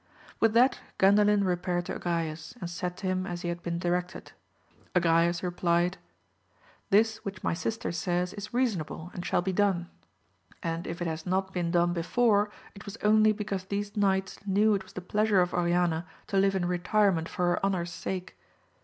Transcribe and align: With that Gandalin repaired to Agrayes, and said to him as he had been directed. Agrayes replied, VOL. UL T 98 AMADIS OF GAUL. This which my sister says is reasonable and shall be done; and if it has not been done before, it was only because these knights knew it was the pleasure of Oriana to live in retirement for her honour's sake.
With 0.39 0.53
that 0.53 0.79
Gandalin 0.97 1.45
repaired 1.45 1.85
to 1.85 1.93
Agrayes, 1.99 2.55
and 2.59 2.67
said 2.67 2.97
to 2.97 3.05
him 3.05 3.27
as 3.27 3.43
he 3.43 3.49
had 3.49 3.61
been 3.61 3.77
directed. 3.77 4.31
Agrayes 4.95 5.43
replied, 5.43 5.99
VOL. 5.99 6.01
UL 6.01 6.01
T 6.01 6.01
98 6.01 6.01
AMADIS 6.01 6.01
OF 6.01 6.91
GAUL. 6.91 6.97
This 6.97 7.25
which 7.35 7.43
my 7.43 7.53
sister 7.53 7.91
says 7.91 8.33
is 8.33 8.51
reasonable 8.51 9.11
and 9.13 9.23
shall 9.23 9.43
be 9.43 9.53
done; 9.53 9.91
and 10.63 10.87
if 10.87 11.03
it 11.03 11.07
has 11.07 11.27
not 11.27 11.53
been 11.53 11.69
done 11.69 11.93
before, 11.93 12.49
it 12.73 12.85
was 12.87 12.97
only 13.03 13.31
because 13.31 13.65
these 13.65 13.95
knights 13.95 14.39
knew 14.47 14.73
it 14.73 14.81
was 14.81 14.93
the 14.93 15.01
pleasure 15.01 15.39
of 15.39 15.53
Oriana 15.53 16.07
to 16.25 16.37
live 16.37 16.55
in 16.55 16.65
retirement 16.65 17.29
for 17.29 17.45
her 17.49 17.63
honour's 17.63 17.91
sake. 17.91 18.35